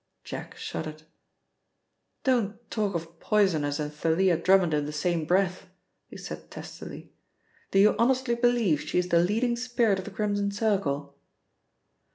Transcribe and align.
Jack 0.23 0.57
shuddered. 0.57 1.03
"Don't 2.23 2.59
talk 2.71 2.95
of 2.95 3.19
poisoners 3.19 3.79
and 3.79 3.93
Thalia 3.93 4.35
Drummond 4.35 4.73
in 4.73 4.87
the 4.87 4.91
same 4.91 5.25
breath," 5.25 5.67
he 6.07 6.17
said 6.17 6.49
testily. 6.49 7.13
"Do 7.69 7.77
you 7.77 7.95
honestly 7.99 8.33
believe 8.33 8.81
she 8.81 8.97
is 8.97 9.09
the 9.09 9.19
leading 9.19 9.55
spirit 9.55 9.99
of 9.99 10.05
the 10.05 10.09
Crimson 10.09 10.49
Circle?" 10.51 11.15